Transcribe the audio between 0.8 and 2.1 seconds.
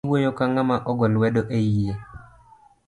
ogo lwedo eiye